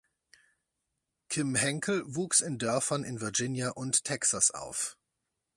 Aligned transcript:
Kim 1.29 1.53
Henkel 1.53 2.01
wuchs 2.15 2.41
in 2.41 2.57
Dörfern 2.57 3.03
in 3.03 3.21
Virginia 3.21 3.69
und 3.69 4.03
Texas 4.03 4.49
auf. 4.49 4.97